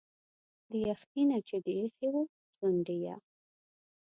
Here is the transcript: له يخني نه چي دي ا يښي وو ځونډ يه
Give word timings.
له 0.69 0.77
يخني 0.89 1.23
نه 1.29 1.37
چي 1.47 1.57
دي 1.65 1.71
ا 1.77 1.79
يښي 1.83 2.07
وو 2.13 2.23
ځونډ 2.55 2.85
يه 3.03 3.15